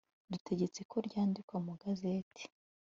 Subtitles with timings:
[0.31, 2.43] DUTEGETSE KO RYANDIKWA MU GAZETI